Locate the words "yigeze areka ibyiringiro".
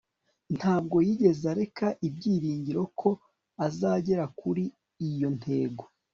1.07-2.83